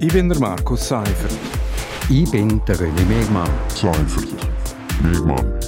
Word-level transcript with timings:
Ich 0.00 0.12
bin 0.12 0.28
der 0.28 0.38
Markus 0.40 0.88
Seifert. 0.88 1.30
Ich 2.10 2.28
bin 2.30 2.60
der 2.66 2.76
René 2.76 3.04
Megmann. 3.06 3.48
Seifert. 3.68 4.28
Megmann. 5.02 5.60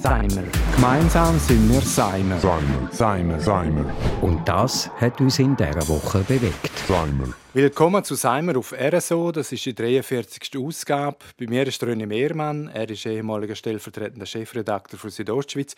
Seimer. 0.00 0.44
Gemeinsam 0.76 1.36
sind 1.40 1.68
wir 1.72 1.80
Seimer. 1.80 2.38
Seimer. 2.38 2.88
Seimer. 2.92 3.40
Seimer. 3.40 3.84
Und 4.22 4.46
das 4.46 4.88
hat 5.00 5.20
uns 5.20 5.40
in 5.40 5.56
dieser 5.56 5.88
Woche 5.88 6.20
bewegt. 6.20 6.70
Seimer. 6.86 7.34
Willkommen 7.54 8.04
zu 8.04 8.14
Seimer 8.14 8.56
auf 8.56 8.72
RSO. 8.72 9.32
Das 9.32 9.50
ist 9.50 9.66
die 9.66 9.74
43. 9.74 10.56
Ausgabe. 10.58 11.16
Bei 11.36 11.46
mir 11.48 11.66
ist 11.66 11.82
René 11.82 12.06
Mehrmann. 12.06 12.68
Er 12.68 12.88
ist 12.88 13.04
ehemaliger 13.04 13.56
stellvertretender 13.56 14.26
Chefredakteur 14.26 14.98
für 14.98 15.10
Südostschweiz. 15.10 15.74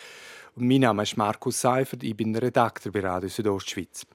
Und 0.54 0.66
mein 0.66 0.80
Name 0.80 1.02
ist 1.02 1.16
Markus 1.16 1.60
Seifert. 1.60 2.02
Ich 2.02 2.16
bin 2.16 2.34
Redakteur 2.34 2.92
bei 2.92 3.00
Radio 3.00 3.28
Südostschweiz. 3.28 4.06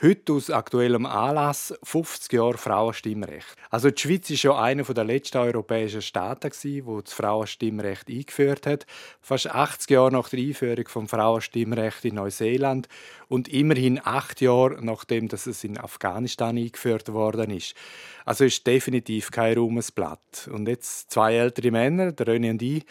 Heute 0.00 0.32
aus 0.32 0.50
aktuellem 0.50 1.06
Anlass 1.06 1.74
50 1.82 2.32
Jahre 2.32 2.58
Frauenstimmrecht. 2.58 3.56
Also 3.70 3.90
die 3.90 4.00
Schweiz 4.00 4.30
ist 4.30 4.42
ja 4.42 4.58
einer 4.58 4.84
der 4.84 5.04
letzten 5.04 5.38
europäischen 5.38 6.02
Staaten, 6.02 6.50
wo 6.84 7.00
das 7.00 7.12
Frauenstimmrecht 7.12 8.08
eingeführt 8.08 8.66
hat. 8.66 8.86
Fast 9.20 9.50
80 9.50 9.90
Jahre 9.90 10.12
nach 10.12 10.28
der 10.28 10.40
Einführung 10.40 10.88
vom 10.88 11.08
Frauenstimmrecht 11.08 12.04
in 12.04 12.14
Neuseeland 12.14 12.88
und 13.28 13.48
immerhin 13.48 14.00
acht 14.02 14.40
Jahre 14.40 14.84
nachdem 14.84 15.28
dass 15.28 15.46
es 15.46 15.64
in 15.64 15.78
Afghanistan 15.78 16.56
eingeführt 16.56 17.12
worden 17.12 17.50
ist. 17.50 17.74
Also 18.24 18.44
ist 18.44 18.66
definitiv 18.66 19.30
kein 19.30 19.56
Ruhmesblatt. 19.56 20.48
Und 20.52 20.68
jetzt 20.68 21.10
zwei 21.10 21.34
ältere 21.34 21.70
Männer, 21.70 22.12
der 22.12 22.26
René 22.26 22.50
und 22.50 22.62
ich, 22.62 22.84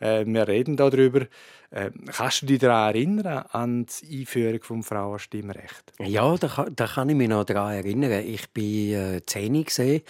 äh, 0.00 0.24
wir 0.26 0.48
reden 0.48 0.76
darüber. 0.76 1.26
Äh, 1.70 1.90
kannst 2.12 2.45
du 2.46 2.52
dich 2.52 2.60
daran 2.60 2.94
erinnern, 2.94 3.44
an 3.50 3.86
die 3.86 4.20
Einführung 4.20 4.80
des 4.80 4.88
Frauenstimmrechts? 4.88 5.92
Ja, 6.00 6.36
da, 6.36 6.66
da, 6.70 6.86
kann 6.86 7.08
ich 7.08 7.16
mich 7.16 7.28
noch 7.28 7.44
daran 7.44 7.74
erinnern. 7.74 8.24
Ich 8.24 8.48
war 8.54 9.14
äh, 9.16 9.22
10 9.24 9.64
gesehen 9.64 10.02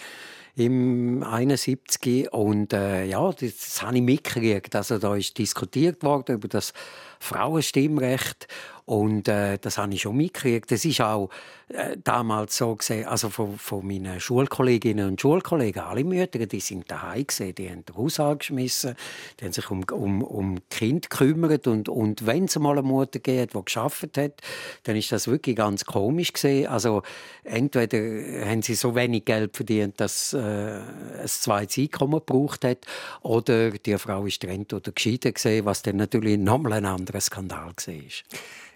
im 0.57 1.23
71 1.23 2.33
und 2.33 2.73
äh, 2.73 3.05
ja, 3.05 3.31
das, 3.31 3.83
habe 3.83 3.97
ich 3.97 4.01
mitgekriegt. 4.01 4.75
Also 4.75 4.97
da 4.97 5.15
ist 5.15 5.37
diskutiert 5.37 6.01
worden 6.01 6.35
über 6.35 6.47
das 6.47 6.73
Frauenstimmrecht 7.19 8.47
und 8.85 9.27
äh, 9.27 9.57
das 9.59 9.77
habe 9.77 9.93
ich 9.93 10.01
schon 10.01 10.15
mitgekriegt. 10.15 10.71
Das 10.71 10.85
ist 10.85 11.01
auch 11.01 11.29
äh, 11.67 11.97
damals 12.01 12.55
so 12.55 12.73
gesehen, 12.75 13.05
also 13.05 13.29
von, 13.29 13.57
von 13.57 13.85
meinen 13.85 14.21
Schulkolleginnen 14.21 15.09
und 15.09 15.19
Schulkollegen, 15.19 15.83
alle 15.83 16.05
Mütter, 16.05 16.45
die 16.45 16.59
sind 16.61 16.89
daheim 16.89 17.27
gesehen, 17.27 17.53
die 17.53 17.69
haben 17.69 17.83
den 17.83 17.97
Haus 17.97 18.19
angeschmissen, 18.19 18.95
die 19.39 19.45
haben 19.45 19.51
sich 19.51 19.69
um, 19.69 19.83
um, 19.91 20.21
um 20.23 20.57
Kind 20.69 21.09
gekümmert 21.09 21.67
und, 21.67 21.89
und 21.89 22.25
wenn 22.25 22.45
es 22.45 22.57
mal 22.57 22.77
eine 22.77 22.87
Mutter 22.87 23.19
geht, 23.19 23.53
die 23.53 23.65
geschafft 23.65 24.17
hat, 24.17 24.41
dann 24.83 24.95
ist 24.95 25.11
das 25.11 25.27
wirklich 25.27 25.57
ganz 25.57 25.83
komisch 25.83 26.31
gesehen. 26.31 26.67
Also 26.67 27.03
entweder 27.43 27.97
haben 28.45 28.61
sie 28.61 28.75
so 28.75 28.95
wenig 28.95 29.25
Geld 29.25 29.53
verdient, 29.53 29.99
dass 29.99 30.31
äh, 30.31 30.46
ein 30.47 31.27
zweites 31.27 31.77
Einkommen 31.77 32.19
gebraucht 32.19 32.63
hat, 32.63 32.85
oder 33.21 33.71
die 33.71 33.97
Frau 33.97 34.25
ist 34.25 34.39
getrennt 34.39 34.73
oder 34.73 34.91
geschieden 34.91 35.33
gesehen, 35.33 35.65
was 35.65 35.81
dann 35.81 35.97
natürlich 35.97 36.37
nochmal 36.37 36.73
ein 36.73 36.85
anderer 36.85 37.21
Skandal 37.21 37.67
war. 37.67 37.95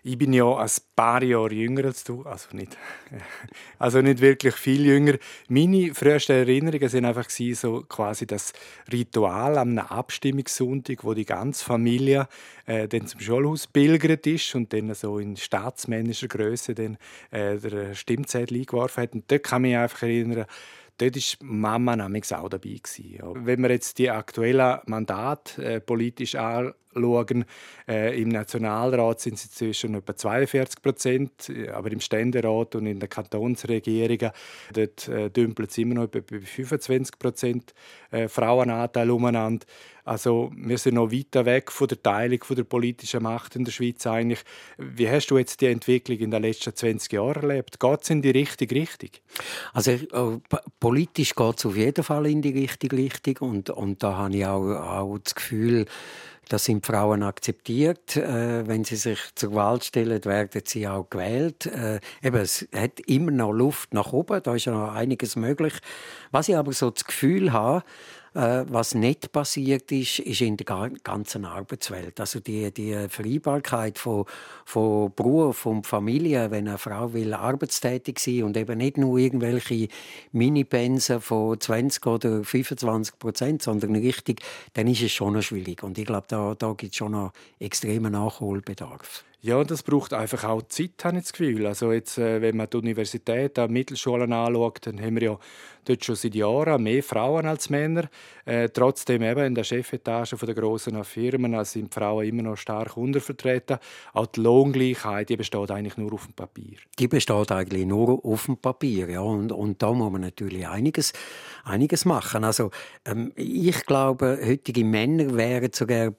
Ich 0.04 0.18
bin 0.18 0.34
ja 0.34 0.58
ein 0.58 0.70
paar 0.96 1.22
Jahre 1.22 1.54
jünger 1.54 1.86
als 1.86 2.04
du, 2.04 2.24
also 2.24 2.48
nicht, 2.54 2.76
also 3.78 4.02
nicht 4.02 4.20
wirklich 4.20 4.56
viel 4.56 4.84
jünger. 4.84 5.20
Meine 5.48 5.94
frühesten 5.94 6.38
Erinnerungen 6.38 6.92
waren 6.92 7.06
einfach 7.06 7.30
so 7.30 7.86
quasi 7.88 8.26
das 8.26 8.52
Ritual 8.92 9.60
am 9.60 9.78
Abstimmungssonntag, 9.78 11.04
wo 11.04 11.14
die 11.14 11.26
ganze 11.26 11.64
Familie 11.64 12.28
äh, 12.66 12.88
dann 12.88 13.06
zum 13.06 13.20
Schulhaus 13.20 13.68
pilgert 13.68 14.26
ist 14.26 14.56
und 14.56 14.74
dann 14.74 14.92
so 14.96 15.20
in 15.20 15.38
staatsmännischer 15.38 16.28
Größe 16.28 16.74
dann 16.74 16.98
äh, 17.30 17.58
der 17.58 17.94
Stimmzettel 17.94 18.58
eingeworfen 18.58 19.04
hat. 19.04 19.14
Und 19.14 19.32
dort 19.32 19.44
kann 19.44 19.64
ich 19.66 19.70
mich 19.70 19.78
einfach 19.78 20.02
erinnern, 20.02 20.46
dort 21.02 21.16
war 21.16 21.48
Mama 21.48 21.96
nämlich 21.96 22.34
auch 22.34 22.50
dabei. 22.50 22.80
Wenn 23.34 23.62
wir 23.62 23.72
jetzt 23.72 23.98
die 23.98 24.10
aktuellen 24.10 24.80
Mandate 24.86 25.64
äh, 25.64 25.80
politisch 25.80 26.36
anschauen, 26.96 27.46
äh, 27.88 28.22
im 28.22 28.30
Nationalrat 28.30 29.20
sind 29.20 29.38
sie 29.38 29.50
zwischen 29.50 29.96
etwa 29.96 30.16
42 30.16 30.82
Prozent, 30.82 31.52
aber 31.74 31.92
im 31.92 32.00
Ständerat 32.00 32.76
und 32.76 32.86
in 32.86 33.00
den 33.00 33.10
Kantonsregierungen 33.10 34.32
dort 34.74 35.08
äh, 35.08 35.30
dümpeln 35.30 35.70
sie 35.70 35.84
immer 35.84 35.96
noch 35.96 36.08
bei 36.08 36.22
25 36.22 37.18
Prozent 37.18 37.74
äh, 38.12 38.28
Frauenanteil 38.28 39.10
umeinander. 39.10 39.66
Also 40.04 40.52
wir 40.56 40.78
sind 40.78 40.96
noch 40.96 41.12
weiter 41.12 41.46
weg 41.46 41.72
von 41.72 41.88
der 41.88 42.02
Teilung 42.02 42.44
von 42.44 42.56
der 42.56 42.64
politischen 42.64 43.24
Macht 43.24 43.56
in 43.56 43.66
der 43.66 43.72
Schweiz 43.72 44.06
eigentlich. 44.08 44.44
Wie 44.78 45.10
hast 45.10 45.28
du 45.28 45.38
jetzt 45.38 45.62
die 45.62 45.68
Entwicklung 45.68 46.18
in 46.18 46.32
den 46.32 46.42
letzten 46.42 46.76
20 46.76 47.14
Jahren 47.14 47.44
erlebt? 47.44 47.80
Geht 47.80 48.02
es 48.02 48.10
in 48.10 48.22
die 48.22 48.32
richtige 48.32 48.76
Richtung? 48.76 49.12
Also 49.74 49.92
äh, 49.92 50.40
politisch 50.80 51.36
geht 51.36 51.60
es 51.60 51.66
auf 51.66 51.76
jeden 51.76 52.04
Fall 52.04 52.26
in 52.28 52.42
die 52.42 52.50
richtige 52.50 52.98
Richtung 52.98 53.38
und, 53.50 53.70
und 53.70 54.02
da 54.02 54.18
habe 54.18 54.36
ich 54.36 54.46
auch, 54.46 54.70
auch 54.70 55.18
das 55.20 55.36
Gefühl, 55.36 55.86
das 56.50 56.66
sind 56.66 56.86
Frauen 56.86 57.24
akzeptiert. 57.24 58.18
Äh, 58.18 58.68
wenn 58.68 58.84
sie 58.84 58.96
sich 58.96 59.20
zur 59.36 59.54
Wahl 59.54 59.82
stellen, 59.82 60.24
werden 60.26 60.62
sie 60.66 60.88
auch 60.88 61.10
gewählt. 61.10 61.66
Äh, 61.66 62.00
eben, 62.22 62.38
es 62.38 62.68
hat 62.76 63.00
immer 63.02 63.32
noch 63.32 63.52
Luft 63.52 63.94
nach 63.94 64.12
oben, 64.12 64.42
da 64.44 64.56
ist 64.56 64.66
ja 64.66 64.74
noch 64.74 64.94
einiges 64.94 65.36
möglich. 65.36 65.74
Was 66.32 66.50
ich 66.50 66.58
aber 66.58 66.74
so 66.74 66.90
das 66.90 67.06
Gefühl 67.06 67.54
habe, 67.54 67.84
was 68.34 68.96
nicht 68.96 69.32
passiert 69.34 69.92
ist, 69.92 70.20
ist 70.20 70.42
in 70.42 70.56
der 70.56 70.92
ganzen 71.04 71.44
Arbeitswelt. 71.44 72.20
Also 72.20 72.40
die, 72.40 72.72
die 72.74 73.08
Vereinbarkeit 73.10 74.00
von, 74.00 74.26
von 74.64 75.14
Beruf 75.14 75.66
und 75.66 75.86
Familie, 75.86 76.50
wenn 76.50 76.68
eine 76.68 76.78
Frau 76.78 77.12
will 77.14 77.34
arbeitstätig 77.34 78.20
sein 78.20 78.44
und 78.44 78.56
eben 78.56 78.78
nicht 78.78 78.98
nur 78.98 79.18
irgendwelche 79.18 79.90
Minipensen 80.32 81.20
von 81.20 81.60
20 81.60 82.06
oder 82.08 82.44
25 82.44 83.20
Prozent, 83.20 83.62
sondern 83.64 83.96
richtig, 83.96 84.42
dann 84.74 84.88
ist 84.88 85.02
es 85.02 85.12
schon 85.12 85.34
noch 85.34 85.42
schwierig. 85.42 85.84
Und 85.84 85.98
ich 85.98 86.06
glaube, 86.06 86.28
da, 86.30 86.56
da 86.56 86.74
gibt 86.74 86.94
es 86.94 86.98
schon 86.98 87.12
noch 87.12 87.34
extremen 87.60 88.14
Nachholbedarf. 88.14 89.26
Ja, 89.44 89.64
das 89.64 89.82
braucht 89.82 90.14
einfach 90.14 90.44
auch 90.44 90.62
Zeit, 90.68 91.04
habe 91.04 91.18
ich 91.18 91.24
das 91.24 91.34
Gefühl. 91.34 91.66
Also 91.66 91.92
jetzt, 91.92 92.20
äh, 92.20 92.44
wenn 92.44 92.58
man 92.58 92.70
die 92.70 92.78
Universität, 92.78 93.58
die 93.58 93.68
Mittelschulen 93.68 94.32
anschaut, 94.32 94.86
dann 94.86 95.02
haben 95.02 95.16
wir 95.16 95.24
ja 95.24 95.40
dort 95.84 96.06
schon 96.06 96.16
seit 96.16 96.36
Jahren 96.36 96.84
mehr 96.84 97.02
Frauen 97.02 97.48
als 97.48 97.72
Männer. 97.72 98.08
Äh, 98.46 98.70
trotzdem 98.70 99.24
eben 99.24 99.44
in 99.44 99.56
der 99.56 99.64
Chefetage 99.64 100.36
der 100.36 100.54
grossen 100.54 101.04
Firmen 101.04 101.56
also 101.56 101.72
sind 101.72 101.92
Frauen 101.92 102.28
immer 102.28 102.44
noch 102.44 102.56
stark 102.56 102.96
untervertreten. 102.98 103.80
Auch 104.14 104.28
die 104.28 104.42
Lohngleichheit 104.42 105.30
die 105.30 105.38
besteht 105.38 105.72
eigentlich 105.72 105.98
nur 105.98 106.14
auf 106.14 106.26
dem 106.28 106.34
Papier. 106.34 106.78
Die 107.00 107.08
besteht 107.08 107.52
eigentlich 107.52 107.88
nur 107.88 108.24
auf 108.24 108.46
dem 108.46 108.58
Papier, 108.58 109.10
ja. 109.10 109.22
Und, 109.22 109.52
und 109.52 109.82
da 109.82 109.92
muss 109.92 110.12
man 110.12 110.22
natürlich 110.22 110.68
einiges, 110.68 111.14
einiges 111.64 112.06
machen. 112.06 112.44
Also 112.44 112.70
ähm, 113.06 113.32
ich 113.36 113.88
glaube, 113.88 114.40
heutige 114.46 114.86
Männer 114.86 115.36
wären 115.36 115.74
sogar 115.74 116.14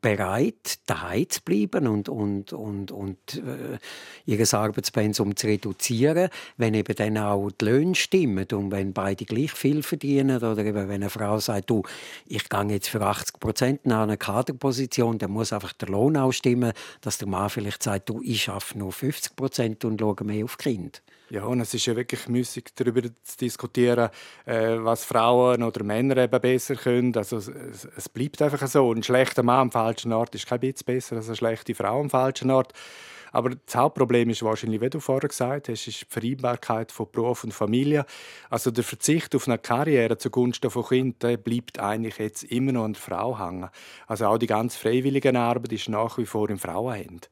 bereit, 0.00 0.78
daheim 0.86 1.28
zu 1.28 1.42
bleiben 1.42 1.86
und, 1.86 2.08
und, 2.08 2.52
und, 2.52 2.90
und 2.90 3.18
äh, 3.34 3.78
ihr 4.26 4.54
Arbeitspensum 4.54 5.36
zu 5.36 5.46
reduzieren, 5.46 6.30
wenn 6.56 6.74
eben 6.74 6.94
dann 6.94 7.18
auch 7.18 7.50
die 7.50 7.64
Löhne 7.64 7.94
stimmen 7.94 8.46
und 8.52 8.70
wenn 8.70 8.92
beide 8.92 9.24
gleich 9.24 9.52
viel 9.52 9.82
verdienen 9.82 10.38
oder 10.38 10.58
eben 10.58 10.88
wenn 10.88 11.02
eine 11.02 11.10
Frau 11.10 11.38
sagt, 11.38 11.70
du, 11.70 11.82
ich 12.26 12.48
gehe 12.48 12.64
jetzt 12.64 12.88
für 12.88 13.02
80 13.02 13.40
Prozent 13.40 13.86
nach 13.86 14.02
einer 14.02 14.16
Kaderposition, 14.16 15.18
dann 15.18 15.32
muss 15.32 15.52
einfach 15.52 15.72
der 15.74 15.88
Lohn 15.88 16.16
auch 16.16 16.32
stimmen, 16.32 16.72
dass 17.00 17.18
der 17.18 17.28
Mann 17.28 17.50
vielleicht 17.50 17.82
sagt, 17.82 18.08
du, 18.08 18.20
ich 18.22 18.48
arbeite 18.48 18.78
nur 18.78 18.92
50 18.92 19.36
Prozent 19.36 19.84
und 19.84 20.00
schaue 20.00 20.24
mehr 20.24 20.44
auf 20.44 20.58
Kind. 20.58 21.02
Ja, 21.30 21.44
und 21.44 21.60
es 21.60 21.72
ist 21.72 21.86
ja 21.86 21.94
wirklich 21.94 22.26
müßig, 22.28 22.72
darüber 22.74 23.02
zu 23.02 23.38
diskutieren, 23.40 24.10
äh, 24.46 24.76
was 24.78 25.04
Frauen 25.04 25.62
oder 25.62 25.84
Männer 25.84 26.16
eben 26.16 26.40
besser 26.40 26.74
können. 26.74 27.16
Also 27.16 27.36
es, 27.36 28.08
bleibt 28.08 28.42
einfach 28.42 28.66
so. 28.66 28.92
Ein 28.92 29.04
schlechter 29.04 29.44
Mann 29.44 29.60
am 29.60 29.70
falschen 29.70 30.12
Ort 30.12 30.34
ist 30.34 30.48
kein 30.48 30.58
bisschen 30.58 30.86
besser 30.86 31.16
als 31.16 31.28
eine 31.28 31.36
schlechte 31.36 31.74
Frau 31.76 32.00
am 32.00 32.10
falschen 32.10 32.50
Ort. 32.50 32.72
Aber 33.32 33.50
das 33.50 33.74
Hauptproblem 33.74 34.30
ist 34.30 34.42
wahrscheinlich, 34.42 34.80
wie 34.80 34.90
du 34.90 35.00
vorher 35.00 35.28
gesagt 35.28 35.68
hast, 35.68 35.86
ist 35.86 36.00
die 36.00 36.06
Vereinbarkeit 36.08 36.92
von 36.92 37.06
Beruf 37.10 37.44
und 37.44 37.52
Familie. 37.52 38.04
Also 38.48 38.70
der 38.70 38.84
Verzicht 38.84 39.34
auf 39.34 39.46
eine 39.46 39.58
Karriere 39.58 40.18
zugunsten 40.18 40.70
von 40.70 40.84
Kindern 40.84 41.40
bleibt 41.42 41.78
eigentlich 41.78 42.18
jetzt 42.18 42.44
immer 42.44 42.72
noch 42.72 42.84
an 42.84 42.94
der 42.94 43.02
Frau 43.02 43.38
hängen. 43.38 43.68
Also 44.06 44.26
auch 44.26 44.38
die 44.38 44.46
ganz 44.46 44.76
freiwillige 44.76 45.38
Arbeit 45.38 45.72
ist 45.72 45.88
nach 45.88 46.18
wie 46.18 46.26
vor 46.26 46.50
im 46.50 46.58
Frauenhand. 46.58 47.30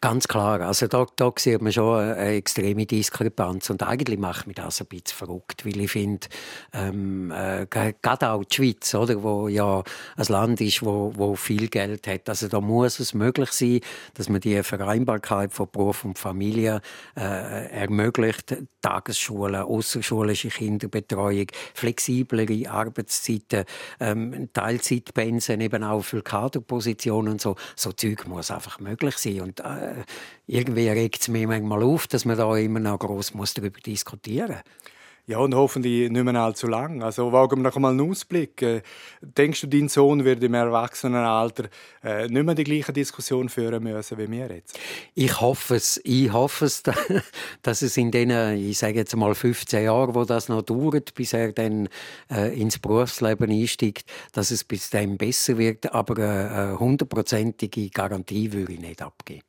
Ganz 0.00 0.28
klar. 0.28 0.60
Also 0.60 0.86
da, 0.86 1.06
da 1.16 1.32
sieht 1.36 1.62
man 1.62 1.72
schon 1.72 2.00
eine 2.00 2.28
extreme 2.36 2.86
Diskrepanz. 2.86 3.70
Und 3.70 3.82
eigentlich 3.82 4.18
macht 4.18 4.46
mich 4.46 4.56
das 4.56 4.80
ein 4.80 4.86
bisschen 4.86 5.16
verrückt, 5.16 5.64
weil 5.64 5.80
ich 5.80 5.90
finde, 5.90 6.26
ähm, 6.72 7.30
äh, 7.30 7.66
gerade 7.68 8.30
auch 8.30 8.44
die 8.44 8.54
Schweiz, 8.54 8.94
oder, 8.94 9.22
wo 9.22 9.48
ja 9.48 9.82
ein 10.16 10.26
Land 10.26 10.60
ist, 10.60 10.82
wo, 10.82 11.12
wo 11.16 11.34
viel 11.34 11.68
Geld 11.68 12.06
hat. 12.06 12.28
Also 12.28 12.48
da 12.48 12.60
muss 12.60 13.00
es 13.00 13.14
möglich 13.14 13.50
sein, 13.52 13.80
dass 14.14 14.28
man 14.28 14.40
die 14.40 14.62
Vereinbarkeit 14.62 15.37
Vereinbarkeit 15.38 15.52
von 15.52 15.68
Beruf 15.70 16.04
und 16.04 16.18
Familie 16.18 16.80
äh, 17.16 17.70
ermöglicht. 17.70 18.56
Tagesschulen, 18.80 19.62
außerschulische 19.62 20.48
Kinderbetreuung, 20.48 21.46
flexiblere 21.74 22.70
Arbeitszeiten, 22.70 23.64
ähm, 24.00 24.48
Teilzeitpensen 24.52 25.60
eben 25.60 25.84
auch 25.84 26.02
für 26.02 26.22
Kaderpositionen 26.22 27.32
und 27.32 27.40
so. 27.40 27.56
So 27.76 27.92
Zeug 27.92 28.26
muss 28.26 28.50
einfach 28.50 28.80
möglich 28.80 29.16
sein. 29.18 29.40
Und 29.40 29.60
äh, 29.60 30.04
irgendwie 30.46 30.88
regt 30.88 31.22
es 31.22 31.28
mir 31.28 31.46
manchmal 31.46 31.82
auf, 31.82 32.06
dass 32.06 32.24
man 32.24 32.36
da 32.36 32.56
immer 32.56 32.80
noch 32.80 32.98
groß 32.98 33.34
muss 33.34 33.54
darüber 33.54 33.80
diskutieren 33.80 34.48
muss. 34.48 34.92
Ja, 35.28 35.40
und 35.40 35.54
hoffentlich 35.54 36.10
nicht 36.10 36.24
mehr 36.24 36.36
allzu 36.36 36.66
lang. 36.68 37.02
Also 37.02 37.32
wagen 37.32 37.58
wir 37.58 37.64
noch 37.64 37.76
einmal 37.76 37.90
einen 37.90 38.10
Ausblick. 38.10 38.62
Äh, 38.62 38.80
denkst 39.20 39.60
du, 39.60 39.66
dein 39.66 39.90
Sohn 39.90 40.24
wird 40.24 40.42
im 40.42 40.54
Erwachsenenalter 40.54 41.64
äh, 42.02 42.28
nicht 42.28 42.44
mehr 42.44 42.54
die 42.54 42.64
gleiche 42.64 42.94
Diskussion 42.94 43.50
führen 43.50 43.82
müssen 43.82 44.16
wie 44.16 44.30
wir 44.30 44.50
jetzt? 44.50 44.78
Ich 45.14 45.38
hoffe 45.38 45.74
es. 45.74 46.00
Ich 46.02 46.32
hoffe 46.32 46.64
es, 46.64 46.82
dass 47.62 47.82
es 47.82 47.98
in 47.98 48.10
den, 48.10 48.30
ich 48.56 48.78
sage 48.78 48.94
jetzt 48.94 49.14
mal 49.16 49.34
15 49.34 49.84
Jahren, 49.84 50.14
wo 50.14 50.24
das 50.24 50.48
noch 50.48 50.62
dauert, 50.62 51.12
bis 51.12 51.34
er 51.34 51.52
dann 51.52 51.90
äh, 52.30 52.58
ins 52.58 52.78
Berufsleben 52.78 53.50
einsteigt, 53.50 54.10
dass 54.32 54.50
es 54.50 54.64
bis 54.64 54.88
dahin 54.88 55.18
besser 55.18 55.58
wird. 55.58 55.92
Aber 55.92 56.16
eine 56.16 56.78
hundertprozentige 56.78 57.90
Garantie 57.90 58.50
würde 58.54 58.72
ich 58.72 58.80
nicht 58.80 59.02
abgeben. 59.02 59.42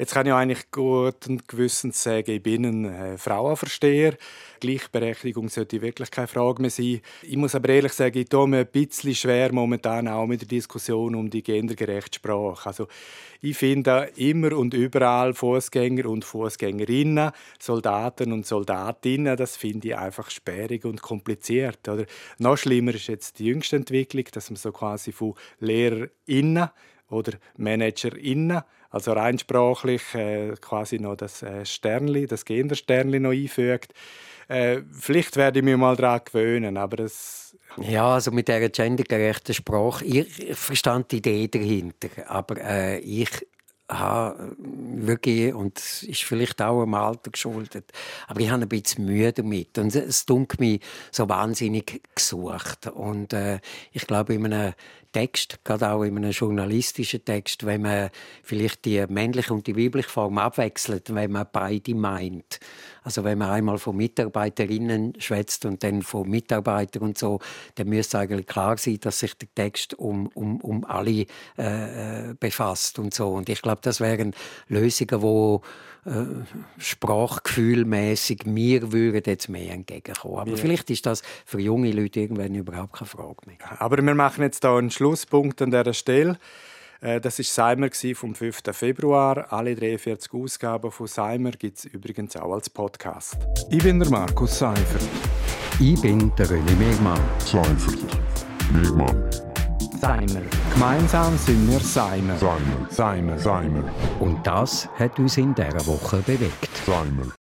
Jetzt 0.00 0.14
kann 0.14 0.26
ich 0.26 0.32
eigentlich 0.32 0.70
guten 0.70 1.42
Gewissens 1.46 2.02
sagen, 2.02 2.30
ich 2.30 2.42
bin 2.42 2.64
ein 2.64 2.84
äh, 2.86 3.18
Frauenversteher. 3.18 4.16
Gleichberechtigung 4.58 5.50
sollte 5.50 5.82
wirklich 5.82 6.10
keine 6.10 6.26
Frage 6.26 6.62
mehr 6.62 6.70
sein. 6.70 7.02
Ich 7.20 7.36
muss 7.36 7.54
aber 7.54 7.68
ehrlich 7.68 7.92
sagen, 7.92 8.16
ich 8.16 8.30
tue 8.30 8.48
mir 8.48 8.60
ein 8.60 8.66
bisschen 8.66 9.14
schwer 9.14 9.52
momentan 9.52 10.08
auch 10.08 10.26
mit 10.26 10.40
der 10.40 10.48
Diskussion 10.48 11.14
um 11.14 11.28
die 11.28 11.42
gendergerechte 11.42 12.16
Sprache. 12.16 12.66
Also 12.66 12.88
ich 13.42 13.58
finde 13.58 14.10
immer 14.16 14.56
und 14.56 14.72
überall 14.72 15.34
Fußgänger 15.34 16.06
und 16.06 16.24
Fußgängerinnen, 16.24 17.32
Soldaten 17.58 18.32
und 18.32 18.46
Soldatinnen, 18.46 19.36
das 19.36 19.58
finde 19.58 19.88
ich 19.88 19.96
einfach 19.98 20.30
sperrig 20.30 20.86
und 20.86 21.02
kompliziert. 21.02 21.86
Oder 21.86 22.06
noch 22.38 22.56
schlimmer 22.56 22.94
ist 22.94 23.08
jetzt 23.08 23.38
die 23.38 23.44
jüngste 23.44 23.76
Entwicklung, 23.76 24.24
dass 24.32 24.48
man 24.48 24.56
so 24.56 24.72
quasi 24.72 25.12
von 25.12 25.34
LehrerInnen 25.58 26.70
oder 27.10 27.32
ManagerInnen 27.56 28.62
also 28.90 29.12
rein 29.12 29.38
sprachlich 29.38 30.02
äh, 30.14 30.54
quasi 30.60 30.98
noch 30.98 31.16
das 31.16 31.42
äh, 31.42 31.64
Sternli, 31.64 32.26
das 32.26 32.44
Gendersternli 32.44 33.20
noch 33.20 33.30
einfügt. 33.30 33.94
Äh, 34.48 34.82
vielleicht 34.90 35.36
werde 35.36 35.60
ich 35.60 35.64
mich 35.64 35.76
mal 35.76 35.96
daran 35.96 36.22
gewöhnen, 36.24 36.76
aber 36.76 37.04
es 37.04 37.56
ja, 37.76 38.14
also 38.14 38.32
mit 38.32 38.48
dieser 38.48 38.68
gendergerechten 38.68 39.54
Sprache, 39.54 40.04
ich 40.04 40.56
verstand 40.56 41.12
die 41.12 41.18
Idee 41.18 41.46
dahinter, 41.46 42.08
aber 42.26 42.60
äh, 42.60 42.98
ich 42.98 43.30
habe 43.90 44.56
wirklich, 44.58 45.52
und 45.52 45.78
es 45.78 46.02
ist 46.04 46.22
vielleicht 46.22 46.62
auch 46.62 46.82
am 46.82 46.94
Alter 46.94 47.30
geschuldet, 47.30 47.92
aber 48.28 48.40
ich 48.40 48.50
habe 48.50 48.62
ein 48.62 48.68
bisschen 48.68 49.04
Mühe 49.04 49.32
damit. 49.32 49.76
Und 49.78 49.94
es 49.94 50.26
dunkelt 50.26 50.60
mich 50.60 50.80
so 51.10 51.28
wahnsinnig 51.28 52.02
gesucht. 52.14 52.86
Und 52.86 53.32
äh, 53.32 53.60
ich 53.92 54.06
glaube, 54.06 54.34
in 54.34 54.46
einem 54.46 54.74
Text, 55.12 55.58
gerade 55.64 55.90
auch 55.90 56.04
in 56.04 56.16
einem 56.16 56.30
journalistischen 56.30 57.24
Text, 57.24 57.66
wenn 57.66 57.82
man 57.82 58.10
vielleicht 58.44 58.84
die 58.84 59.04
männliche 59.08 59.52
und 59.52 59.66
die 59.66 59.76
weibliche 59.76 60.08
Form 60.08 60.38
abwechselt, 60.38 61.12
wenn 61.12 61.32
man 61.32 61.46
beide 61.52 61.94
meint. 61.94 62.60
Also 63.02 63.24
wenn 63.24 63.38
man 63.38 63.50
einmal 63.50 63.78
von 63.78 63.96
Mitarbeiterinnen 63.96 65.14
schwätzt 65.18 65.64
und 65.64 65.82
dann 65.82 66.02
von 66.02 66.28
Mitarbeitern 66.28 67.02
und 67.02 67.18
so, 67.18 67.40
dann 67.76 67.88
müsste 67.88 68.18
eigentlich 68.18 68.46
klar 68.46 68.76
sein, 68.76 68.98
dass 69.00 69.20
sich 69.20 69.34
der 69.34 69.48
Text 69.54 69.94
um, 69.94 70.26
um, 70.28 70.60
um 70.60 70.84
alle 70.84 71.26
äh, 71.58 72.30
äh 72.30 72.34
befasst 72.38 72.98
und 72.98 73.14
so. 73.14 73.28
Und 73.28 73.48
ich 73.48 73.62
glaube, 73.62 73.80
das 73.82 74.00
wären 74.00 74.34
Lösungen, 74.68 75.22
wo 75.22 75.62
äh, 76.06 76.24
sprachgefühlmäßig 76.78 78.46
mir 78.46 78.90
würden 78.92 79.22
jetzt 79.26 79.48
mehr 79.48 79.72
entgegenkommen. 79.72 80.38
Aber 80.38 80.50
ja. 80.50 80.56
vielleicht 80.56 80.88
ist 80.90 81.04
das 81.04 81.22
für 81.44 81.60
junge 81.60 81.92
Leute 81.92 82.20
irgendwann 82.20 82.54
überhaupt 82.54 82.94
keine 82.94 83.08
Frage 83.08 83.36
mehr. 83.46 83.58
Aber 83.78 83.98
wir 83.98 84.14
machen 84.14 84.42
jetzt 84.42 84.64
da 84.64 84.78
einen 84.78 84.90
Schlusspunkt 84.90 85.60
an 85.60 85.70
dieser 85.70 85.92
Stelle. 85.92 86.38
Äh, 87.00 87.20
das 87.20 87.38
war 87.38 87.44
Seimer 87.44 87.88
vom 88.14 88.34
5. 88.34 88.60
Februar. 88.72 89.52
Alle 89.52 89.74
43 89.74 90.32
Ausgaben 90.32 90.90
von 90.90 91.06
Seimer 91.06 91.52
gibt 91.52 91.78
es 91.78 91.84
übrigens 91.86 92.36
auch 92.36 92.52
als 92.52 92.68
Podcast. 92.68 93.36
Ich 93.70 93.82
bin 93.82 93.98
der 93.98 94.10
Markus 94.10 94.58
Seifert. 94.58 95.02
Ich 95.78 96.00
bin 96.00 96.32
der 96.36 96.46
René 96.46 96.76
Megmann. 96.76 97.20
Seifert. 97.38 98.20
Megmann. 98.72 99.30
Seimer. 100.00 100.42
Gemeinsam 100.72 101.36
sind 101.36 101.70
wir 101.70 101.80
Seimer. 101.80 102.36
Seimer. 102.36 102.86
Seimer. 102.90 103.38
Seimer. 103.38 103.84
Und 104.18 104.46
das 104.46 104.88
hat 104.98 105.18
uns 105.18 105.36
in 105.36 105.54
dieser 105.54 105.86
Woche 105.86 106.18
bewegt. 106.18 106.70
Seimer. 106.86 107.32